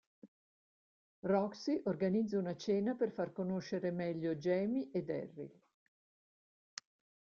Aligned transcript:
Roxie 1.31 1.83
organizza 1.91 2.39
una 2.39 2.55
cena 2.55 2.95
per 2.95 3.11
far 3.11 3.31
conoscere 3.31 3.91
meglio 3.91 4.33
Jamie 4.33 4.89
e 4.91 5.03
Darryl. 5.03 5.61